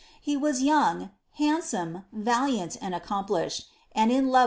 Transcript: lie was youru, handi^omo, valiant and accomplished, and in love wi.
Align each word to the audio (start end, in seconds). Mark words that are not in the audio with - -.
lie 0.25 0.35
was 0.35 0.63
youru, 0.63 1.11
handi^omo, 1.39 2.05
valiant 2.11 2.75
and 2.81 2.95
accomplished, 2.95 3.67
and 3.93 4.11
in 4.11 4.29
love 4.29 4.33
wi. 4.33 4.39